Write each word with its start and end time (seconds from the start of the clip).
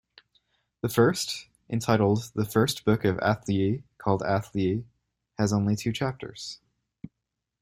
The 0.81 0.89
first, 0.89 1.47
entitled 1.69 2.31
"The 2.33 2.43
First 2.43 2.85
Book 2.85 3.05
of 3.05 3.17
Athlyi 3.17 3.83
Called 3.99 4.23
Athlyi", 4.23 4.83
has 5.37 5.53
only 5.53 5.75
two 5.75 5.91
chapters. 5.93 6.59